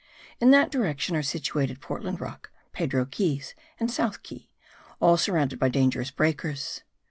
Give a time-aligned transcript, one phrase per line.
[0.39, 4.49] In that direction are situated Portland Rock, Pedro Keys and South Key,
[4.99, 6.81] all surrounded by dangerous breakers.